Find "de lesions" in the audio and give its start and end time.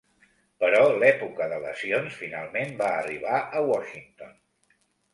1.53-2.19